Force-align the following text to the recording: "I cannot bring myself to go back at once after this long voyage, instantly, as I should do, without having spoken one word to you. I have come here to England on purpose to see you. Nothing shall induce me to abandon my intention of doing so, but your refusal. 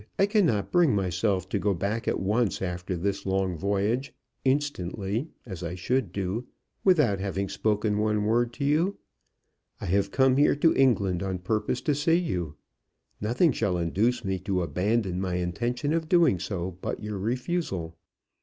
"I 0.17 0.25
cannot 0.25 0.71
bring 0.71 0.95
myself 0.95 1.47
to 1.49 1.59
go 1.59 1.75
back 1.75 2.07
at 2.07 2.19
once 2.19 2.59
after 2.59 2.97
this 2.97 3.23
long 3.23 3.55
voyage, 3.55 4.15
instantly, 4.43 5.27
as 5.45 5.61
I 5.61 5.75
should 5.75 6.11
do, 6.11 6.47
without 6.83 7.19
having 7.19 7.47
spoken 7.49 7.99
one 7.99 8.23
word 8.25 8.51
to 8.53 8.65
you. 8.65 8.97
I 9.79 9.85
have 9.85 10.09
come 10.09 10.37
here 10.37 10.55
to 10.55 10.73
England 10.75 11.21
on 11.21 11.37
purpose 11.37 11.81
to 11.81 11.93
see 11.93 12.17
you. 12.17 12.55
Nothing 13.21 13.51
shall 13.51 13.77
induce 13.77 14.25
me 14.25 14.39
to 14.39 14.63
abandon 14.63 15.21
my 15.21 15.35
intention 15.35 15.93
of 15.93 16.09
doing 16.09 16.39
so, 16.39 16.79
but 16.81 17.03
your 17.03 17.19
refusal. 17.19 17.95